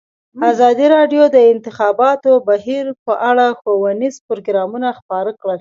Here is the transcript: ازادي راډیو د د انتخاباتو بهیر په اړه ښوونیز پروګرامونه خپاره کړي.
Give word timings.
ازادي 0.51 0.85
راډیو 0.95 1.23
د 1.29 1.31
د 1.35 1.37
انتخاباتو 1.53 2.31
بهیر 2.47 2.85
په 3.05 3.13
اړه 3.29 3.45
ښوونیز 3.59 4.15
پروګرامونه 4.27 4.87
خپاره 4.99 5.31
کړي. 5.39 5.49